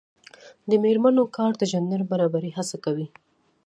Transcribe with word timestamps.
د 0.69 0.71
میرمنو 0.83 1.23
کار 1.37 1.51
د 1.57 1.63
جنډر 1.71 2.01
برابرۍ 2.11 2.51
هڅونه 2.57 2.77
کوي. 2.85 3.07